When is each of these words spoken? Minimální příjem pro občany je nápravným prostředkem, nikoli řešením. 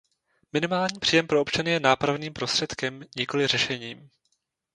Minimální 0.53 0.99
příjem 0.99 1.27
pro 1.27 1.41
občany 1.41 1.71
je 1.71 1.79
nápravným 1.79 2.33
prostředkem, 2.33 3.03
nikoli 3.15 3.47
řešením. 3.47 4.09